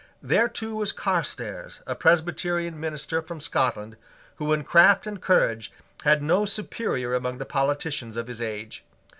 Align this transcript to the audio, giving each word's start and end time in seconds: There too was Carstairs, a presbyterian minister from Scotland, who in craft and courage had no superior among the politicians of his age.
There 0.23 0.49
too 0.49 0.75
was 0.75 0.91
Carstairs, 0.93 1.81
a 1.85 1.93
presbyterian 1.93 2.79
minister 2.79 3.21
from 3.21 3.39
Scotland, 3.39 3.97
who 4.37 4.51
in 4.51 4.63
craft 4.63 5.05
and 5.05 5.21
courage 5.21 5.71
had 6.03 6.23
no 6.23 6.43
superior 6.43 7.13
among 7.13 7.37
the 7.37 7.45
politicians 7.45 8.17
of 8.17 8.25
his 8.25 8.41
age. 8.41 8.83